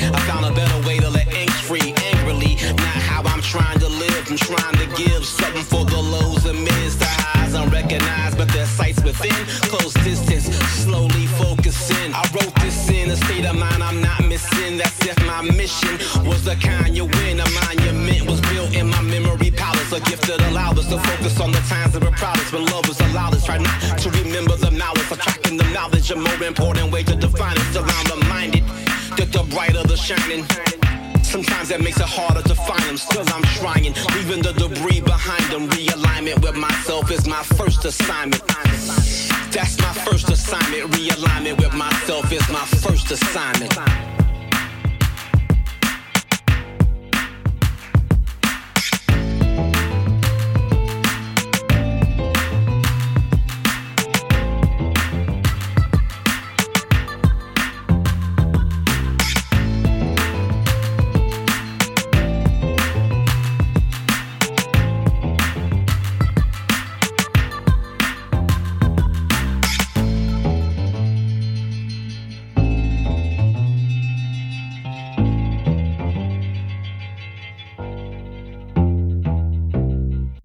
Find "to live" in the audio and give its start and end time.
3.80-4.30